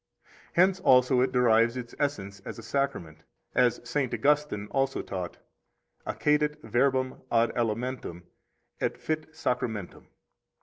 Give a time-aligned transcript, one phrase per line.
[0.53, 3.19] 18 Hence also it derives its essence as a Sacrament,
[3.53, 4.11] as St.
[4.11, 5.37] Augustine also taught:
[6.07, 8.23] Accedat verbum ad elementum
[8.79, 10.07] et fit sacramentum.